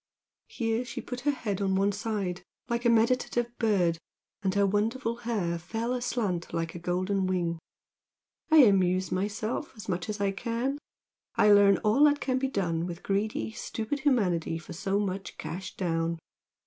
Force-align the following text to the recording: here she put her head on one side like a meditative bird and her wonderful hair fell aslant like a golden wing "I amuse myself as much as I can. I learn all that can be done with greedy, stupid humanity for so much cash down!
here 0.47 0.83
she 0.83 0.99
put 0.99 1.19
her 1.19 1.29
head 1.31 1.61
on 1.61 1.75
one 1.75 1.91
side 1.91 2.41
like 2.69 2.85
a 2.85 2.89
meditative 2.89 3.55
bird 3.59 3.99
and 4.41 4.55
her 4.55 4.65
wonderful 4.65 5.17
hair 5.17 5.59
fell 5.59 5.93
aslant 5.93 6.51
like 6.51 6.73
a 6.73 6.79
golden 6.79 7.27
wing 7.27 7.59
"I 8.49 8.63
amuse 8.63 9.11
myself 9.11 9.73
as 9.75 9.87
much 9.87 10.09
as 10.09 10.19
I 10.19 10.31
can. 10.31 10.79
I 11.35 11.51
learn 11.51 11.77
all 11.83 12.03
that 12.05 12.19
can 12.19 12.39
be 12.39 12.47
done 12.47 12.87
with 12.87 13.03
greedy, 13.03 13.51
stupid 13.51 13.99
humanity 13.99 14.57
for 14.57 14.73
so 14.73 14.97
much 14.99 15.37
cash 15.37 15.75
down! 15.75 16.17